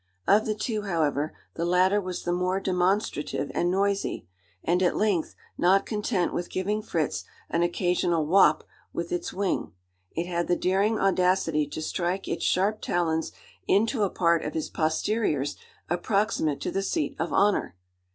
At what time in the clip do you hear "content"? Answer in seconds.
5.85-6.33